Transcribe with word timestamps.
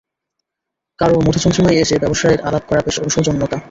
কারো 0.99 1.15
মধুচন্দ্রিমায় 1.19 1.79
এসে 1.83 1.95
ব্যবসায়ের 2.03 2.43
আলাপ 2.47 2.63
করা 2.69 2.81
বেশ 2.85 2.97
অসৌজন্যতা! 3.01 3.57